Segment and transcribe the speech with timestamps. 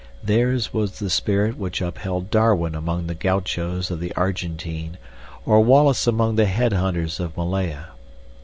[0.23, 4.97] Theirs was the spirit which upheld Darwin among the gauchos of the Argentine
[5.45, 7.89] or Wallace among the head hunters of Malaya.